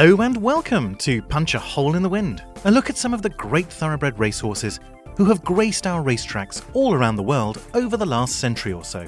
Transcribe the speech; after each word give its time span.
Hello 0.00 0.16
and 0.22 0.38
welcome 0.38 0.94
to 0.94 1.20
Punch 1.20 1.54
a 1.54 1.58
Hole 1.58 1.94
in 1.94 2.02
the 2.02 2.08
Wind, 2.08 2.42
a 2.64 2.70
look 2.70 2.88
at 2.88 2.96
some 2.96 3.12
of 3.12 3.20
the 3.20 3.28
great 3.28 3.66
thoroughbred 3.66 4.18
racehorses 4.18 4.80
who 5.14 5.26
have 5.26 5.44
graced 5.44 5.86
our 5.86 6.02
racetracks 6.02 6.64
all 6.72 6.94
around 6.94 7.16
the 7.16 7.22
world 7.22 7.60
over 7.74 7.98
the 7.98 8.06
last 8.06 8.36
century 8.36 8.72
or 8.72 8.82
so. 8.82 9.06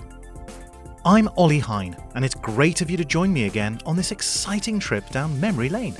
I'm 1.06 1.28
Ollie 1.38 1.60
Hine, 1.60 1.96
and 2.14 2.26
it's 2.26 2.34
great 2.34 2.82
of 2.82 2.90
you 2.90 2.98
to 2.98 3.06
join 3.06 3.32
me 3.32 3.46
again 3.46 3.80
on 3.86 3.96
this 3.96 4.12
exciting 4.12 4.78
trip 4.78 5.08
down 5.08 5.40
memory 5.40 5.70
lane. 5.70 5.96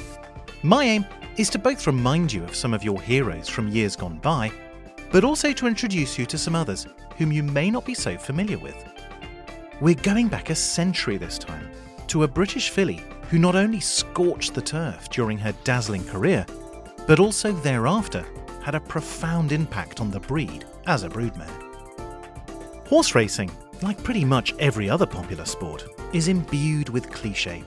My 0.63 0.85
aim 0.85 1.07
is 1.39 1.49
to 1.49 1.59
both 1.59 1.87
remind 1.87 2.31
you 2.31 2.45
of 2.45 2.55
some 2.55 2.75
of 2.75 2.85
your 2.85 3.01
heroes 3.01 3.49
from 3.49 3.69
years 3.69 3.97
gone 3.97 4.19
by, 4.19 4.53
but 5.11 5.25
also 5.25 5.55
to 5.55 5.67
introduce 5.67 6.19
you 6.19 6.27
to 6.27 6.37
some 6.37 6.55
others 6.55 6.87
whom 7.17 7.33
you 7.33 7.43
may 7.43 7.71
not 7.71 7.87
be 7.87 7.95
so 7.95 8.19
familiar 8.19 8.59
with. 8.59 8.77
We're 9.81 9.95
going 9.95 10.29
back 10.29 10.51
a 10.51 10.55
century 10.55 11.17
this 11.17 11.39
time 11.39 11.71
to 12.09 12.25
a 12.25 12.29
British 12.29 12.69
filly 12.69 13.03
who 13.33 13.39
not 13.39 13.57
only 13.57 13.81
scorched 13.81 14.53
the 14.53 14.61
turf 14.61 15.09
during 15.09 15.39
her 15.39 15.55
dazzling 15.65 16.05
career, 16.05 16.45
but 17.07 17.19
also 17.19 17.51
thereafter 17.51 18.23
had 18.63 18.75
a 18.75 18.81
profound 18.81 19.53
impact 19.53 20.03
on 20.03 20.11
the 20.11 20.21
breed 20.21 20.67
as 20.87 21.03
a 21.03 21.09
broodmare. 21.09 21.49
Horse 22.87 23.15
racing, 23.15 23.51
like 23.81 24.05
pretty 24.05 24.23
much 24.23 24.55
every 24.59 24.91
other 24.91 25.07
popular 25.07 25.47
sport, 25.47 25.87
is 26.13 26.29
imbued 26.29 26.91
with 26.91 27.11
cliche. 27.11 27.65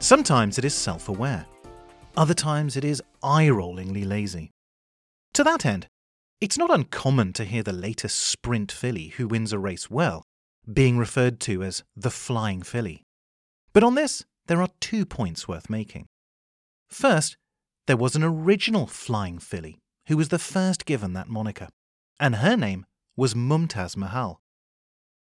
Sometimes 0.00 0.58
it 0.58 0.64
is 0.64 0.74
self 0.74 1.08
aware, 1.08 1.46
other 2.16 2.34
times 2.34 2.76
it 2.76 2.84
is 2.84 3.00
eye 3.22 3.46
rollingly 3.46 4.04
lazy. 4.04 4.50
To 5.34 5.44
that 5.44 5.64
end, 5.64 5.86
it's 6.40 6.58
not 6.58 6.74
uncommon 6.74 7.34
to 7.34 7.44
hear 7.44 7.62
the 7.62 7.72
latest 7.72 8.20
sprint 8.20 8.72
filly 8.72 9.08
who 9.16 9.28
wins 9.28 9.52
a 9.52 9.60
race 9.60 9.88
well 9.88 10.24
being 10.72 10.98
referred 10.98 11.38
to 11.38 11.62
as 11.62 11.84
the 11.94 12.10
flying 12.10 12.62
filly. 12.62 13.04
But 13.72 13.84
on 13.84 13.94
this, 13.94 14.24
there 14.48 14.60
are 14.60 14.68
two 14.80 15.06
points 15.06 15.46
worth 15.46 15.70
making. 15.70 16.06
First, 16.88 17.36
there 17.86 17.96
was 17.96 18.16
an 18.16 18.24
original 18.24 18.86
flying 18.86 19.38
filly 19.38 19.78
who 20.08 20.16
was 20.16 20.28
the 20.28 20.38
first 20.38 20.84
given 20.84 21.12
that 21.12 21.28
moniker, 21.28 21.68
and 22.18 22.36
her 22.36 22.56
name 22.56 22.86
was 23.16 23.34
Mumtaz 23.34 23.96
Mahal. 23.96 24.40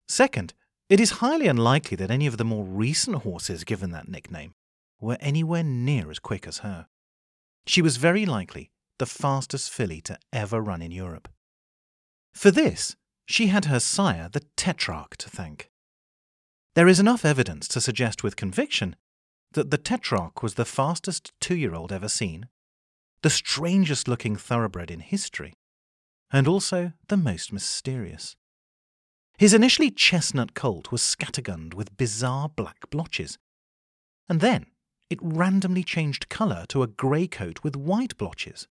Second, 0.07 0.53
it 0.89 0.99
is 0.99 1.19
highly 1.21 1.47
unlikely 1.47 1.97
that 1.97 2.11
any 2.11 2.25
of 2.25 2.37
the 2.37 2.43
more 2.43 2.63
recent 2.63 3.17
horses 3.17 3.63
given 3.63 3.91
that 3.91 4.07
nickname 4.07 4.53
were 4.99 5.17
anywhere 5.19 5.63
near 5.63 6.09
as 6.09 6.19
quick 6.19 6.47
as 6.47 6.59
her. 6.59 6.87
She 7.65 7.81
was 7.81 7.97
very 7.97 8.25
likely 8.25 8.71
the 8.97 9.05
fastest 9.05 9.71
filly 9.71 10.01
to 10.01 10.17
ever 10.33 10.61
run 10.61 10.81
in 10.81 10.91
Europe. 10.91 11.29
For 12.33 12.51
this, 12.51 12.95
she 13.25 13.47
had 13.47 13.65
her 13.65 13.79
sire, 13.79 14.29
the 14.31 14.43
Tetrarch, 14.57 15.15
to 15.17 15.29
thank. 15.29 15.69
There 16.79 16.87
is 16.87 17.01
enough 17.01 17.25
evidence 17.25 17.67
to 17.69 17.81
suggest 17.81 18.23
with 18.23 18.37
conviction 18.37 18.95
that 19.51 19.69
the 19.69 19.77
Tetrarch 19.77 20.41
was 20.41 20.53
the 20.53 20.63
fastest 20.63 21.33
two 21.41 21.57
year 21.57 21.75
old 21.75 21.91
ever 21.91 22.07
seen, 22.07 22.47
the 23.21 23.29
strangest 23.29 24.07
looking 24.07 24.37
thoroughbred 24.37 24.89
in 24.89 25.01
history, 25.01 25.51
and 26.31 26.47
also 26.47 26.93
the 27.09 27.17
most 27.17 27.51
mysterious. 27.51 28.37
His 29.37 29.53
initially 29.53 29.91
chestnut 29.91 30.53
colt 30.53 30.89
was 30.89 31.01
scattergunned 31.01 31.73
with 31.73 31.97
bizarre 31.97 32.47
black 32.47 32.89
blotches, 32.89 33.37
and 34.29 34.39
then 34.39 34.67
it 35.09 35.19
randomly 35.21 35.83
changed 35.83 36.29
colour 36.29 36.65
to 36.69 36.81
a 36.81 36.87
grey 36.87 37.27
coat 37.27 37.61
with 37.61 37.75
white 37.75 38.15
blotches. 38.15 38.69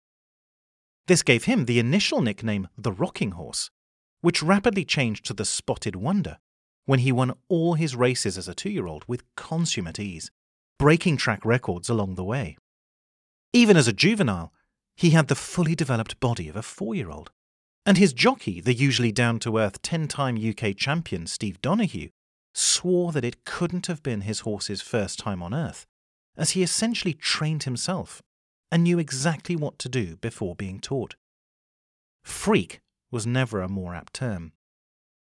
This 1.06 1.22
gave 1.22 1.44
him 1.44 1.66
the 1.66 1.78
initial 1.78 2.20
nickname 2.20 2.66
the 2.76 2.90
Rocking 2.90 3.30
Horse, 3.30 3.70
which 4.22 4.42
rapidly 4.42 4.84
changed 4.84 5.24
to 5.26 5.34
the 5.34 5.44
Spotted 5.44 5.94
Wonder 5.94 6.38
when 6.84 7.00
he 7.00 7.12
won 7.12 7.34
all 7.48 7.74
his 7.74 7.96
races 7.96 8.36
as 8.36 8.48
a 8.48 8.54
two 8.54 8.70
year 8.70 8.86
old 8.86 9.04
with 9.06 9.24
consummate 9.36 9.98
ease, 9.98 10.30
breaking 10.78 11.16
track 11.16 11.44
records 11.44 11.88
along 11.88 12.14
the 12.14 12.24
way. 12.24 12.56
Even 13.52 13.76
as 13.76 13.88
a 13.88 13.92
juvenile, 13.92 14.52
he 14.96 15.10
had 15.10 15.28
the 15.28 15.34
fully 15.34 15.74
developed 15.74 16.20
body 16.20 16.48
of 16.48 16.56
a 16.56 16.62
four 16.62 16.94
year 16.94 17.10
old. 17.10 17.30
And 17.84 17.98
his 17.98 18.12
jockey, 18.12 18.60
the 18.60 18.74
usually 18.74 19.12
down 19.12 19.38
to 19.40 19.58
earth 19.58 19.82
10 19.82 20.08
time 20.08 20.36
UK 20.36 20.76
champion 20.76 21.26
Steve 21.26 21.60
Donoghue, 21.60 22.10
swore 22.54 23.12
that 23.12 23.24
it 23.24 23.44
couldn't 23.44 23.86
have 23.86 24.02
been 24.02 24.22
his 24.22 24.40
horse's 24.40 24.82
first 24.82 25.18
time 25.18 25.42
on 25.42 25.54
earth, 25.54 25.86
as 26.36 26.50
he 26.50 26.62
essentially 26.62 27.14
trained 27.14 27.64
himself 27.64 28.22
and 28.70 28.84
knew 28.84 28.98
exactly 28.98 29.56
what 29.56 29.78
to 29.78 29.88
do 29.88 30.16
before 30.16 30.54
being 30.54 30.80
taught. 30.80 31.16
Freak 32.22 32.80
was 33.10 33.26
never 33.26 33.60
a 33.60 33.68
more 33.68 33.94
apt 33.94 34.14
term. 34.14 34.52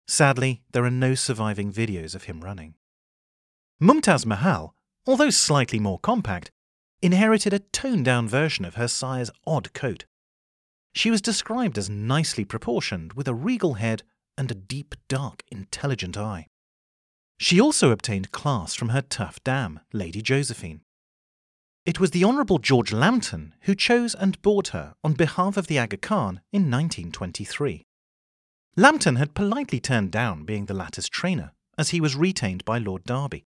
Sadly, 0.07 0.63
there 0.73 0.85
are 0.85 0.91
no 0.91 1.15
surviving 1.15 1.73
videos 1.73 2.15
of 2.15 2.25
him 2.25 2.41
running. 2.43 2.75
Mumtaz 3.81 4.25
Mahal, 4.25 4.75
although 5.07 5.31
slightly 5.31 5.79
more 5.79 5.99
compact, 5.99 6.51
inherited 7.03 7.53
a 7.53 7.59
toned 7.59 8.05
down 8.05 8.29
version 8.29 8.65
of 8.65 8.77
her 8.77 8.89
sire's 8.89 9.31
odd 9.47 9.73
coat. 9.73 10.07
She 10.95 11.11
was 11.11 11.21
described 11.21 11.77
as 11.77 11.91
nicely 11.91 12.45
proportioned, 12.45 13.13
with 13.13 13.29
a 13.29 13.35
regal 13.35 13.75
head 13.75 14.03
and 14.39 14.51
a 14.51 14.55
deep, 14.55 14.95
dark, 15.09 15.43
intelligent 15.51 16.17
eye. 16.17 16.47
She 17.39 17.61
also 17.61 17.91
obtained 17.91 18.33
class 18.33 18.75
from 18.75 18.91
her 18.91 19.03
tough 19.03 19.43
dam, 19.45 19.81
Lady 19.93 20.23
Josephine. 20.23 20.81
It 21.85 22.01
was 22.01 22.11
the 22.11 22.25
Honourable 22.25 22.59
George 22.59 22.93
Lambton 22.93 23.55
who 23.63 23.75
chose 23.75 24.15
and 24.15 24.41
bought 24.43 24.69
her 24.69 24.95
on 25.05 25.13
behalf 25.13 25.57
of 25.57 25.67
the 25.67 25.79
Aga 25.79 25.99
Khan 25.99 26.41
in 26.53 26.71
1923. 26.71 27.86
Lambton 28.79 29.17
had 29.17 29.35
politely 29.35 29.81
turned 29.81 30.11
down 30.11 30.45
being 30.45 30.67
the 30.67 30.75
latter's 30.75 31.09
trainer, 31.09 31.53
as 31.79 31.91
he 31.91 32.01
was 32.01 32.15
retained 32.15 32.65
by 32.67 32.77
Lord 32.77 33.05
Derby, 33.05 33.47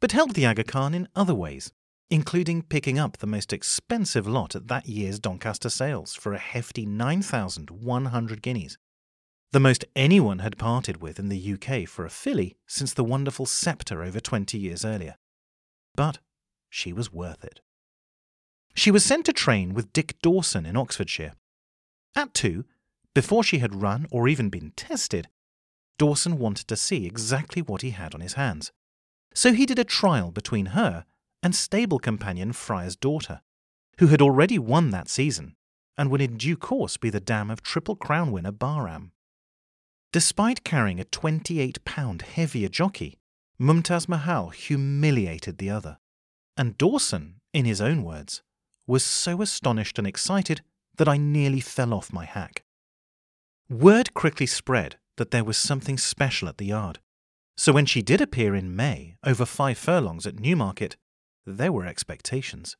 but 0.00 0.12
helped 0.12 0.34
the 0.34 0.46
Aga 0.46 0.64
Khan 0.64 0.94
in 0.94 1.08
other 1.14 1.34
ways, 1.34 1.70
including 2.08 2.62
picking 2.62 2.98
up 2.98 3.18
the 3.18 3.26
most 3.26 3.52
expensive 3.52 4.26
lot 4.26 4.56
at 4.56 4.68
that 4.68 4.88
year's 4.88 5.18
Doncaster 5.18 5.68
sales 5.68 6.14
for 6.14 6.32
a 6.32 6.38
hefty 6.38 6.86
9,100 6.86 8.42
guineas, 8.42 8.78
the 9.52 9.60
most 9.60 9.84
anyone 9.94 10.38
had 10.38 10.56
parted 10.56 11.02
with 11.02 11.18
in 11.18 11.28
the 11.28 11.54
UK 11.54 11.86
for 11.86 12.04
a 12.04 12.10
filly 12.10 12.56
since 12.66 12.94
the 12.94 13.04
wonderful 13.04 13.46
Sceptre 13.46 14.02
over 14.02 14.20
20 14.20 14.56
years 14.56 14.84
earlier. 14.84 15.16
But 15.94 16.20
she 16.68 16.92
was 16.92 17.12
worth 17.12 17.44
it. 17.44 17.60
She 18.74 18.90
was 18.90 19.04
sent 19.04 19.26
to 19.26 19.32
train 19.32 19.74
with 19.74 19.92
Dick 19.92 20.16
Dawson 20.22 20.64
in 20.64 20.76
Oxfordshire. 20.76 21.34
At 22.14 22.32
two, 22.32 22.64
before 23.14 23.42
she 23.42 23.58
had 23.58 23.82
run 23.82 24.06
or 24.10 24.28
even 24.28 24.48
been 24.48 24.72
tested, 24.76 25.28
Dawson 25.98 26.38
wanted 26.38 26.68
to 26.68 26.76
see 26.76 27.06
exactly 27.06 27.62
what 27.62 27.82
he 27.82 27.90
had 27.90 28.14
on 28.14 28.20
his 28.20 28.34
hands. 28.34 28.72
So 29.34 29.52
he 29.52 29.66
did 29.66 29.78
a 29.78 29.84
trial 29.84 30.30
between 30.30 30.66
her 30.66 31.04
and 31.42 31.54
stable 31.54 31.98
companion 31.98 32.52
Friar's 32.52 32.96
daughter, 32.96 33.40
who 33.98 34.08
had 34.08 34.22
already 34.22 34.58
won 34.58 34.90
that 34.90 35.08
season 35.08 35.56
and 35.98 36.10
would 36.10 36.22
in 36.22 36.36
due 36.38 36.56
course 36.56 36.96
be 36.96 37.10
the 37.10 37.20
dam 37.20 37.50
of 37.50 37.62
Triple 37.62 37.96
Crown 37.96 38.32
winner 38.32 38.52
Bahram. 38.52 39.10
Despite 40.12 40.64
carrying 40.64 40.98
a 40.98 41.04
28 41.04 41.84
pound 41.84 42.22
heavier 42.22 42.68
jockey, 42.68 43.18
Mumtaz 43.60 44.08
Mahal 44.08 44.48
humiliated 44.48 45.58
the 45.58 45.68
other. 45.68 45.98
And 46.56 46.78
Dawson, 46.78 47.40
in 47.52 47.66
his 47.66 47.80
own 47.80 48.02
words, 48.02 48.42
was 48.86 49.04
so 49.04 49.42
astonished 49.42 49.98
and 49.98 50.06
excited 50.06 50.62
that 50.96 51.08
I 51.08 51.18
nearly 51.18 51.60
fell 51.60 51.92
off 51.92 52.12
my 52.12 52.24
hack. 52.24 52.64
Word 53.70 54.14
quickly 54.14 54.46
spread 54.46 54.96
that 55.16 55.30
there 55.30 55.44
was 55.44 55.56
something 55.56 55.96
special 55.96 56.48
at 56.48 56.58
the 56.58 56.66
yard. 56.66 56.98
So 57.56 57.72
when 57.72 57.86
she 57.86 58.02
did 58.02 58.20
appear 58.20 58.56
in 58.56 58.74
May 58.74 59.14
over 59.22 59.46
five 59.46 59.78
furlongs 59.78 60.26
at 60.26 60.40
Newmarket, 60.40 60.96
there 61.46 61.70
were 61.70 61.86
expectations. 61.86 62.76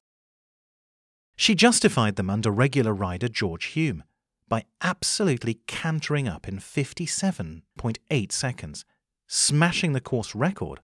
She 1.37 1.55
justified 1.55 2.17
them 2.17 2.29
under 2.29 2.51
regular 2.51 2.93
rider 2.93 3.29
George 3.29 3.75
Hulme 3.75 4.03
by 4.49 4.65
absolutely 4.83 5.61
cantering 5.69 6.27
up 6.27 6.49
in 6.49 6.59
57.8 6.59 8.33
seconds, 8.33 8.85
smashing 9.29 9.93
the 9.93 10.01
course 10.01 10.35
record 10.35 10.81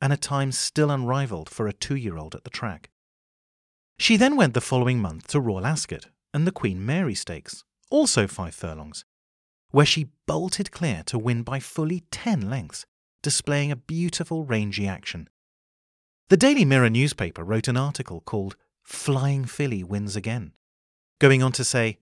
and 0.00 0.12
a 0.12 0.16
time 0.16 0.52
still 0.52 0.88
unrivalled 0.88 1.48
for 1.48 1.66
a 1.66 1.72
two 1.72 1.96
year 1.96 2.16
old 2.16 2.36
at 2.36 2.44
the 2.44 2.50
track. 2.50 2.90
She 3.98 4.16
then 4.16 4.36
went 4.36 4.54
the 4.54 4.60
following 4.60 5.00
month 5.00 5.26
to 5.28 5.40
Royal 5.40 5.66
Ascot 5.66 6.06
and 6.32 6.46
the 6.46 6.52
Queen 6.52 6.86
Mary 6.86 7.16
Stakes, 7.16 7.64
also 7.90 8.28
five 8.28 8.54
furlongs, 8.54 9.04
where 9.70 9.86
she 9.86 10.10
bolted 10.26 10.70
clear 10.70 11.02
to 11.06 11.18
win 11.18 11.42
by 11.42 11.60
fully 11.60 12.04
10 12.10 12.48
lengths, 12.48 12.86
displaying 13.22 13.70
a 13.70 13.76
beautiful 13.76 14.44
rangy 14.44 14.86
action. 14.86 15.28
The 16.28 16.36
Daily 16.36 16.64
Mirror 16.64 16.90
newspaper 16.90 17.42
wrote 17.42 17.68
an 17.68 17.76
article 17.76 18.20
called 18.20 18.56
Flying 18.82 19.44
Filly 19.44 19.82
Wins 19.82 20.16
Again, 20.16 20.52
going 21.18 21.42
on 21.42 21.52
to 21.52 21.64
say, 21.64 21.98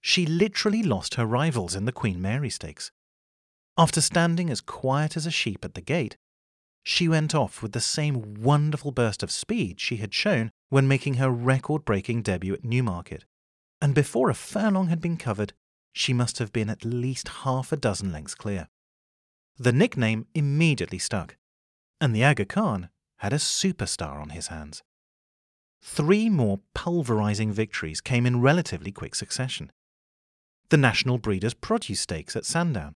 she 0.00 0.24
literally 0.24 0.82
lost 0.82 1.14
her 1.14 1.26
rivals 1.26 1.74
in 1.74 1.84
the 1.84 1.92
Queen 1.92 2.20
Mary 2.22 2.50
Stakes. 2.50 2.90
After 3.76 4.00
standing 4.00 4.50
as 4.50 4.60
quiet 4.60 5.16
as 5.16 5.26
a 5.26 5.30
sheep 5.30 5.64
at 5.64 5.74
the 5.74 5.80
gate, 5.80 6.16
she 6.82 7.08
went 7.08 7.34
off 7.34 7.62
with 7.62 7.72
the 7.72 7.80
same 7.80 8.34
wonderful 8.40 8.90
burst 8.90 9.22
of 9.22 9.30
speed 9.30 9.80
she 9.80 9.96
had 9.96 10.14
shown 10.14 10.50
when 10.70 10.88
making 10.88 11.14
her 11.14 11.30
record 11.30 11.84
breaking 11.84 12.22
debut 12.22 12.54
at 12.54 12.64
Newmarket. 12.64 13.24
And 13.82 13.94
before 13.94 14.30
a 14.30 14.34
furlong 14.34 14.88
had 14.88 15.00
been 15.00 15.16
covered, 15.16 15.52
she 15.92 16.12
must 16.12 16.38
have 16.38 16.52
been 16.52 16.70
at 16.70 16.84
least 16.84 17.28
half 17.44 17.72
a 17.72 17.76
dozen 17.76 18.12
lengths 18.12 18.34
clear. 18.34 18.68
The 19.58 19.72
nickname 19.72 20.26
immediately 20.34 20.98
stuck, 20.98 21.36
and 22.00 22.14
the 22.14 22.24
Aga 22.24 22.46
Khan 22.46 22.88
had 23.18 23.32
a 23.32 23.36
superstar 23.36 24.20
on 24.20 24.30
his 24.30 24.46
hands. 24.48 24.82
three 25.82 26.28
more 26.28 26.60
pulverising 26.74 27.50
victories 27.52 28.00
came 28.00 28.26
in 28.26 28.40
relatively 28.40 28.92
quick 28.92 29.14
succession. 29.14 29.72
The 30.68 30.76
National 30.76 31.18
Breeders' 31.18 31.54
Produce 31.54 32.00
Stakes 32.00 32.36
at 32.36 32.44
Sandown, 32.44 32.94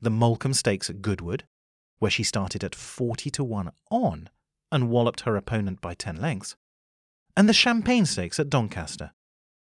the 0.00 0.10
Molecomb 0.10 0.54
Stakes 0.54 0.88
at 0.88 1.02
Goodwood, 1.02 1.44
where 1.98 2.10
she 2.10 2.22
started 2.22 2.64
at 2.64 2.74
40 2.74 3.30
to 3.30 3.44
1 3.44 3.70
on 3.90 4.28
and 4.72 4.90
walloped 4.90 5.20
her 5.20 5.36
opponent 5.36 5.80
by 5.80 5.94
10 5.94 6.16
lengths, 6.16 6.56
and 7.36 7.48
the 7.48 7.52
Champagne 7.52 8.06
Stakes 8.06 8.40
at 8.40 8.50
Doncaster, 8.50 9.12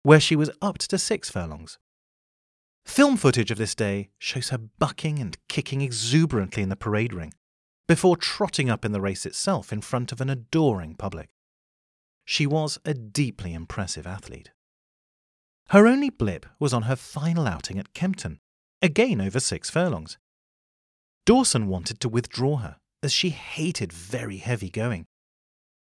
where 0.03 0.19
she 0.19 0.35
was 0.35 0.51
up 0.61 0.77
to 0.77 0.97
six 0.97 1.29
furlongs. 1.29 1.79
Film 2.85 3.17
footage 3.17 3.51
of 3.51 3.57
this 3.57 3.75
day 3.75 4.09
shows 4.19 4.49
her 4.49 4.57
bucking 4.57 5.19
and 5.19 5.37
kicking 5.47 5.81
exuberantly 5.81 6.63
in 6.63 6.69
the 6.69 6.75
parade 6.75 7.13
ring 7.13 7.33
before 7.87 8.15
trotting 8.15 8.69
up 8.69 8.85
in 8.85 8.91
the 8.91 9.01
race 9.01 9.25
itself 9.25 9.73
in 9.73 9.81
front 9.81 10.11
of 10.11 10.21
an 10.21 10.29
adoring 10.29 10.95
public. 10.95 11.29
She 12.25 12.47
was 12.47 12.79
a 12.85 12.93
deeply 12.93 13.53
impressive 13.53 14.07
athlete. 14.07 14.51
Her 15.69 15.87
only 15.87 16.09
blip 16.09 16.45
was 16.59 16.73
on 16.73 16.83
her 16.83 16.95
final 16.95 17.47
outing 17.47 17.77
at 17.77 17.93
Kempton, 17.93 18.39
again 18.81 19.21
over 19.21 19.39
six 19.39 19.69
furlongs. 19.69 20.17
Dawson 21.25 21.67
wanted 21.67 21.99
to 21.99 22.09
withdraw 22.09 22.57
her, 22.57 22.77
as 23.03 23.13
she 23.13 23.29
hated 23.29 23.93
very 23.93 24.37
heavy 24.37 24.69
going. 24.69 25.05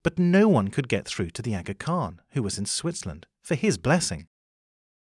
But 0.03 0.19
no 0.19 0.49
one 0.49 0.69
could 0.69 0.89
get 0.89 1.07
through 1.07 1.31
to 1.31 1.43
the 1.43 1.55
Aga 1.55 1.75
Khan, 1.75 2.21
who 2.31 2.43
was 2.43 2.59
in 2.59 2.67
Switzerland, 2.67 3.27
for 3.43 3.55
his 3.55 3.79
blessing. 3.79 4.29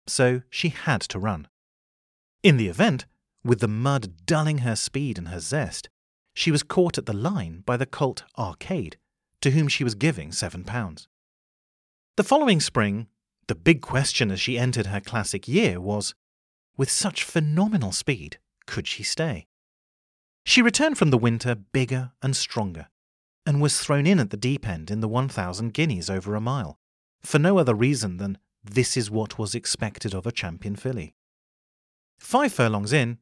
So 0.07 0.43
she 0.51 0.69
had 0.69 1.01
to 1.03 1.19
run. 1.19 1.49
In 2.43 2.57
the 2.57 2.67
event, 2.67 3.07
with 3.45 3.61
the 3.61 3.69
mud 3.69 4.27
dulling 4.27 4.59
her 4.59 4.75
speed 4.75 5.17
and 5.17 5.29
her 5.29 5.39
zest, 5.39 5.89
she 6.35 6.51
was 6.51 6.65
caught 6.65 6.99
at 6.99 7.07
the 7.07 7.13
line 7.13 7.63
by 7.65 7.77
the 7.77 7.87
colt 7.87 8.25
Arcade, 8.37 8.97
to 9.43 9.53
whom 9.53 9.69
she 9.69 9.85
was 9.85 9.95
giving 9.95 10.31
£7. 10.31 11.07
The 12.17 12.25
following 12.25 12.61
spring, 12.61 13.07
the 13.47 13.55
big 13.55 13.81
question 13.81 14.31
as 14.33 14.41
she 14.41 14.59
entered 14.59 14.87
her 14.87 15.01
classic 15.01 15.47
year 15.47 15.81
was 15.81 16.15
with 16.77 16.91
such 16.91 17.23
phenomenal 17.23 17.93
speed, 17.93 18.39
could 18.67 18.89
she 18.89 19.05
stay? 19.05 19.47
She 20.45 20.63
returned 20.63 20.99
from 20.99 21.11
the 21.11 21.19
winter 21.19 21.55
bigger 21.55 22.11
and 22.23 22.35
stronger, 22.35 22.89
and 23.47 23.61
was 23.61 23.79
thrown 23.79 24.07
in 24.07 24.19
at 24.19 24.31
the 24.31 24.37
deep 24.37 24.67
end 24.67 24.91
in 24.91 25.01
the 25.01 25.09
1,000 25.09 25.73
guineas 25.73 26.11
over 26.11 26.35
a 26.35 26.41
mile, 26.41 26.79
for 27.21 27.39
no 27.39 27.59
other 27.59 27.75
reason 27.75 28.17
than 28.17 28.39
this 28.65 28.97
is 28.97 29.11
what 29.11 29.39
was 29.39 29.55
expected 29.55 30.13
of 30.13 30.27
a 30.27 30.33
champion 30.33 30.75
filly. 30.75 31.15
Five 32.23 32.55
furlongs 32.55 32.95
in, 32.95 33.19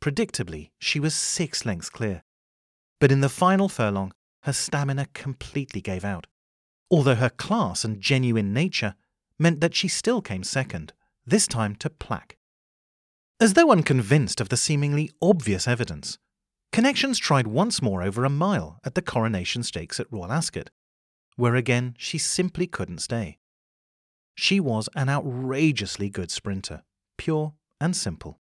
predictably, 0.00 0.70
she 0.78 0.98
was 0.98 1.14
six 1.14 1.66
lengths 1.66 1.90
clear. 1.90 2.22
But 2.98 3.12
in 3.12 3.20
the 3.20 3.28
final 3.28 3.68
furlong, 3.68 4.14
her 4.44 4.54
stamina 4.54 5.08
completely 5.12 5.82
gave 5.82 6.04
out, 6.04 6.26
although 6.90 7.16
her 7.16 7.28
class 7.28 7.84
and 7.84 8.00
genuine 8.00 8.54
nature 8.54 8.94
meant 9.38 9.60
that 9.60 9.74
she 9.74 9.88
still 9.88 10.22
came 10.22 10.44
second, 10.44 10.94
this 11.26 11.46
time 11.46 11.74
to 11.76 11.90
Plack. 11.90 12.38
As 13.38 13.52
though 13.52 13.70
unconvinced 13.70 14.40
of 14.40 14.48
the 14.48 14.56
seemingly 14.56 15.10
obvious 15.20 15.68
evidence, 15.68 16.18
Connections 16.72 17.18
tried 17.18 17.46
once 17.46 17.82
more 17.82 18.02
over 18.02 18.24
a 18.24 18.30
mile 18.30 18.80
at 18.82 18.94
the 18.94 19.02
Coronation 19.02 19.62
Stakes 19.62 20.00
at 20.00 20.10
Royal 20.10 20.32
Ascot, 20.32 20.70
where 21.36 21.54
again 21.54 21.94
she 21.98 22.16
simply 22.16 22.66
couldn't 22.66 22.98
stay. 22.98 23.38
She 24.34 24.58
was 24.58 24.88
an 24.94 25.08
outrageously 25.10 26.08
good 26.08 26.30
sprinter, 26.30 26.84
pure 27.18 27.54
and 27.80 27.94
simple. 27.94 28.40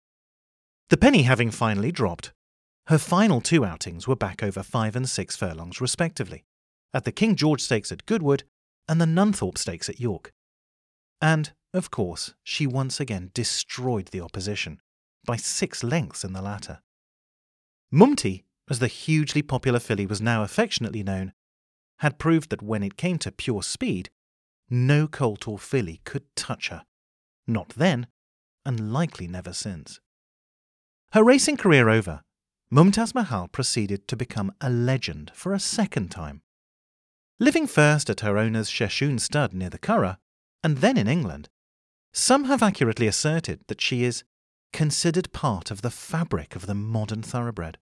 The 0.89 0.97
penny 0.97 1.23
having 1.23 1.51
finally 1.51 1.91
dropped, 1.91 2.31
her 2.87 2.97
final 2.97 3.41
two 3.41 3.65
outings 3.65 4.07
were 4.07 4.15
back 4.15 4.41
over 4.41 4.63
five 4.63 4.95
and 4.95 5.09
six 5.09 5.35
furlongs 5.35 5.81
respectively, 5.81 6.45
at 6.93 7.03
the 7.03 7.11
King 7.11 7.35
George 7.35 7.61
Stakes 7.61 7.91
at 7.91 8.05
Goodwood 8.05 8.45
and 8.87 9.01
the 9.01 9.05
Nunthorpe 9.05 9.57
Stakes 9.57 9.89
at 9.89 9.99
York. 9.99 10.31
And, 11.21 11.51
of 11.73 11.91
course, 11.91 12.33
she 12.43 12.65
once 12.65 13.01
again 13.01 13.31
destroyed 13.33 14.07
the 14.07 14.21
opposition, 14.21 14.79
by 15.25 15.35
six 15.35 15.83
lengths 15.83 16.23
in 16.23 16.31
the 16.31 16.41
latter. 16.41 16.79
Mumty, 17.91 18.45
as 18.69 18.79
the 18.79 18.87
hugely 18.87 19.41
popular 19.41 19.79
filly 19.79 20.05
was 20.05 20.21
now 20.21 20.43
affectionately 20.43 21.03
known, 21.03 21.33
had 21.99 22.19
proved 22.19 22.49
that 22.51 22.61
when 22.61 22.83
it 22.83 22.95
came 22.95 23.17
to 23.17 23.31
pure 23.31 23.63
speed, 23.63 24.09
no 24.69 25.07
colt 25.07 25.47
or 25.47 25.59
filly 25.59 25.99
could 26.05 26.23
touch 26.35 26.69
her. 26.69 26.83
Not 27.45 27.69
then, 27.69 28.07
and 28.65 28.93
likely 28.93 29.27
never 29.27 29.51
since. 29.51 29.99
Her 31.17 31.23
racing 31.23 31.57
career 31.57 31.89
over, 31.89 32.21
Mumtaz 32.71 33.15
Mahal 33.15 33.47
proceeded 33.47 34.07
to 34.07 34.15
become 34.15 34.51
a 34.61 34.69
legend 34.69 35.31
for 35.33 35.51
a 35.51 35.59
second 35.59 36.11
time. 36.11 36.43
Living 37.39 37.65
first 37.65 38.11
at 38.11 38.19
her 38.19 38.37
owner's 38.37 38.69
Sheshoon 38.69 39.19
stud 39.19 39.51
near 39.51 39.71
the 39.71 39.79
Curragh, 39.79 40.19
and 40.63 40.77
then 40.77 40.95
in 40.95 41.07
England, 41.07 41.49
some 42.13 42.43
have 42.43 42.61
accurately 42.61 43.07
asserted 43.07 43.61
that 43.65 43.81
she 43.81 44.03
is 44.03 44.25
considered 44.71 45.33
part 45.33 45.71
of 45.71 45.81
the 45.81 45.89
fabric 45.89 46.55
of 46.55 46.67
the 46.67 46.75
modern 46.75 47.23
thoroughbred. 47.23 47.79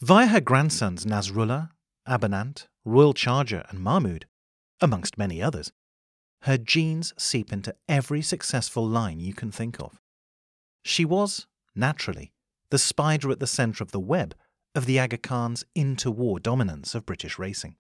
Via 0.00 0.28
her 0.28 0.40
grandsons 0.40 1.04
Nasrullah, 1.04 1.68
Abernant, 2.06 2.66
Royal 2.86 3.12
Charger, 3.12 3.66
and 3.68 3.78
Mahmoud, 3.78 4.24
amongst 4.80 5.18
many 5.18 5.42
others, 5.42 5.70
her 6.44 6.56
genes 6.56 7.12
seep 7.18 7.52
into 7.52 7.74
every 7.90 8.22
successful 8.22 8.88
line 8.88 9.20
you 9.20 9.34
can 9.34 9.50
think 9.50 9.78
of. 9.78 10.00
She 10.82 11.04
was, 11.04 11.46
naturally, 11.74 12.32
the 12.70 12.78
spider 12.78 13.30
at 13.30 13.40
the 13.40 13.46
centre 13.46 13.82
of 13.82 13.92
the 13.92 14.00
web 14.00 14.34
of 14.74 14.86
the 14.86 14.98
Aga 14.98 15.18
Khan's 15.18 15.64
interwar 15.76 16.42
dominance 16.42 16.94
of 16.94 17.06
British 17.06 17.38
racing. 17.38 17.76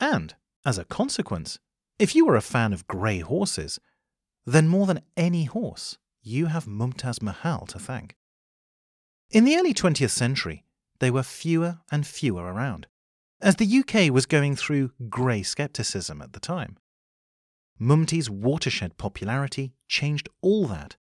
And, 0.00 0.34
as 0.64 0.78
a 0.78 0.84
consequence, 0.84 1.58
if 1.98 2.14
you 2.14 2.28
are 2.28 2.36
a 2.36 2.42
fan 2.42 2.72
of 2.72 2.86
grey 2.88 3.20
horses, 3.20 3.78
then 4.44 4.68
more 4.68 4.86
than 4.86 5.02
any 5.16 5.44
horse, 5.44 5.98
you 6.22 6.46
have 6.46 6.66
Mumtaz 6.66 7.22
Mahal 7.22 7.66
to 7.66 7.78
thank. 7.78 8.16
In 9.30 9.44
the 9.44 9.56
early 9.56 9.72
20th 9.72 10.10
century, 10.10 10.64
there 10.98 11.12
were 11.12 11.22
fewer 11.22 11.78
and 11.90 12.06
fewer 12.06 12.44
around, 12.44 12.86
as 13.40 13.56
the 13.56 13.78
UK 13.78 14.12
was 14.12 14.26
going 14.26 14.56
through 14.56 14.92
grey 15.08 15.42
scepticism 15.42 16.20
at 16.22 16.32
the 16.32 16.40
time. 16.40 16.76
Mumty's 17.78 18.30
watershed 18.30 18.96
popularity 18.96 19.74
changed 19.88 20.28
all 20.40 20.66
that 20.66 20.96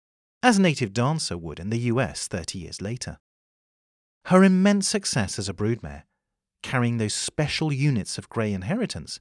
as 0.43 0.59
a 0.59 0.63
Native 0.63 0.93
Dancer 0.93 1.39
would 1.39 1.61
in 1.61 1.71
the 1.71 1.79
US 1.79 2.27
30 2.27 2.59
years 2.59 2.83
later. 2.83 3.19
Her 4.27 4.43
immense 4.43 4.89
success 4.89 5.39
as 5.39 5.49
a 5.49 5.55
broodmare, 5.55 6.03
carrying 6.63 6.99
those 6.99 7.15
special 7.15 7.73
units 7.73 8.19
of 8.19 8.29
grey 8.29 8.53
inheritance, 8.53 9.21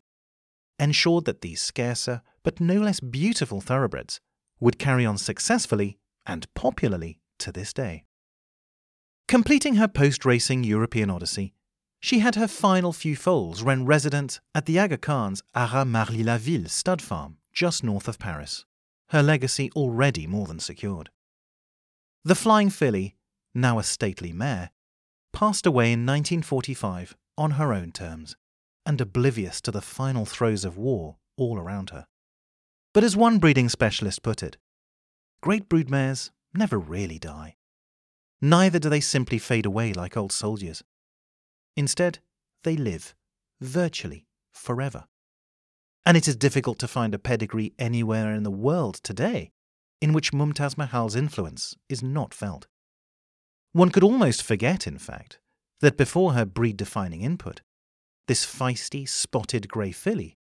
ensured 0.80 1.26
that 1.26 1.42
these 1.42 1.62
scarcer 1.62 2.22
but 2.44 2.60
no 2.60 2.76
less 2.76 3.00
beautiful 3.00 3.62
thoroughbreds 3.62 4.20
would 4.60 4.80
carry 4.80 5.06
on 5.06 5.18
successfully 5.18 6.00
and 6.26 6.52
popularly 6.56 7.20
to 7.38 7.52
this 7.52 7.72
day. 7.74 8.04
Completing 9.28 9.76
her 9.76 9.88
post 9.88 10.26
racing 10.26 10.64
European 10.64 11.10
odyssey, 11.10 11.54
she 12.00 12.20
had 12.20 12.36
her 12.36 12.48
final 12.48 12.92
few 12.92 13.16
foals 13.16 13.64
when 13.64 13.86
resident 13.86 14.40
at 14.56 14.66
the 14.66 14.80
Aga 14.80 14.98
Khan's 14.98 15.44
Haras 15.54 15.86
Marly-la-Ville 15.86 16.68
stud 16.68 17.02
farm 17.02 17.38
just 17.54 17.84
north 17.84 18.08
of 18.08 18.18
Paris 18.18 18.66
her 19.12 19.22
legacy 19.22 19.70
already 19.76 20.26
more 20.26 20.48
than 20.48 20.60
secured. 20.60 21.10
The 22.24 22.36
Flying 22.36 22.70
Filly, 22.70 23.18
now 23.54 23.78
a 23.78 23.84
stately 23.84 24.32
mare, 24.32 24.72
passed 25.34 25.66
away 25.66 25.88
in 25.92 26.06
1945 26.06 27.18
on 27.38 27.52
her 27.52 27.74
own 27.74 27.92
terms, 27.92 28.38
and 28.86 29.02
oblivious 29.02 29.60
to 29.62 29.72
the 29.72 29.82
final 29.82 30.26
throes 30.26 30.64
of 30.64 30.78
war 30.78 31.18
all 31.38 31.60
around 31.60 31.90
her. 31.90 32.08
But 32.94 33.04
as 33.04 33.18
one 33.18 33.38
breeding 33.38 33.68
specialist 33.68 34.24
put 34.24 34.42
it, 34.42 34.56
great 35.42 35.68
broodmares 35.68 36.32
never 36.54 36.80
really 36.80 37.20
die. 37.20 37.58
Neither 38.42 38.80
do 38.80 38.90
they 38.90 39.02
simply 39.02 39.40
fade 39.40 39.66
away 39.66 39.92
like 39.92 40.16
old 40.16 40.32
soldiers. 40.32 40.84
Instead, 41.76 42.20
they 42.64 42.78
live, 42.78 43.14
virtually, 43.60 44.26
forever 44.54 45.06
and 46.06 46.18
it 46.18 46.28
is 46.28 46.36
difficult 46.36 46.80
to 46.80 46.88
find 46.88 47.14
a 47.14 47.20
pedigree 47.20 47.74
anywhere 47.78 48.34
in 48.34 48.44
the 48.44 48.52
world 48.52 48.96
today 48.96 49.52
in 50.02 50.14
which 50.14 50.34
Mumtaz 50.34 50.78
Mahal's 50.78 51.16
influence 51.16 51.76
is 51.88 52.02
not 52.02 52.34
felt. 52.34 52.68
One 53.72 53.92
could 53.92 54.04
almost 54.04 54.44
forget, 54.44 54.88
in 54.88 54.98
fact, 54.98 55.40
that 55.80 55.98
before 55.98 56.34
her 56.34 56.46
breed 56.46 56.76
defining 56.76 57.22
input, 57.22 57.62
this 58.28 58.46
feisty, 58.46 59.08
spotted 59.08 59.68
grey 59.68 59.92
filly 59.92 60.38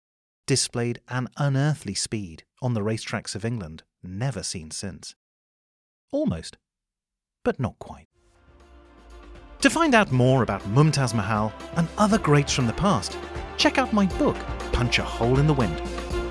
displayed 0.47 0.99
an 1.09 1.27
unearthly 1.37 1.93
speed 1.93 2.43
on 2.61 2.73
the 2.73 2.81
racetracks 2.81 3.35
of 3.35 3.45
England 3.45 3.83
never 4.01 4.41
seen 4.41 4.71
since. 4.71 5.15
Almost, 6.11 6.57
but 7.43 7.59
not 7.59 7.77
quite. 7.79 8.07
To 9.61 9.69
find 9.69 9.93
out 9.93 10.11
more 10.11 10.41
about 10.41 10.63
Mumtaz 10.63 11.13
Mahal 11.13 11.53
and 11.75 11.87
other 11.97 12.17
greats 12.17 12.53
from 12.53 12.65
the 12.65 12.73
past, 12.73 13.17
check 13.59 13.77
out 13.77 13.91
my 13.91 14.05
book, 14.17 14.37
Punch 14.71 14.99
a 14.99 15.03
Hole 15.03 15.37
in 15.37 15.45
the 15.45 15.53
Wind, 15.53 15.81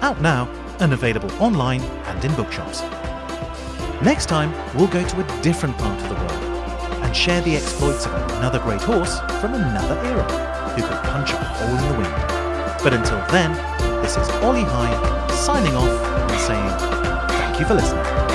out 0.00 0.18
now 0.22 0.48
and 0.80 0.94
available 0.94 1.30
online 1.42 1.82
and 1.82 2.24
in 2.24 2.34
bookshops. 2.34 2.80
Next 4.02 4.26
time, 4.26 4.50
we'll 4.74 4.88
go 4.88 5.06
to 5.06 5.20
a 5.20 5.42
different 5.42 5.76
part 5.76 6.00
of 6.00 6.08
the 6.08 6.14
world 6.14 7.04
and 7.04 7.14
share 7.14 7.42
the 7.42 7.54
exploits 7.54 8.06
of 8.06 8.12
another 8.38 8.58
great 8.60 8.80
horse 8.80 9.18
from 9.40 9.52
another 9.52 10.00
era 10.06 10.24
who 10.70 10.82
could 10.82 11.02
punch 11.10 11.32
a 11.32 11.36
hole 11.36 11.76
in 11.76 11.92
the 11.92 11.98
wind. 11.98 12.82
But 12.82 12.94
until 12.94 13.18
then, 13.26 13.52
This 14.02 14.16
is 14.16 14.28
Ollie 14.42 14.62
Hine 14.62 15.28
signing 15.30 15.74
off 15.74 16.30
and 16.30 16.40
saying 16.40 17.28
thank 17.28 17.60
you 17.60 17.66
for 17.66 17.74
listening. 17.74 18.27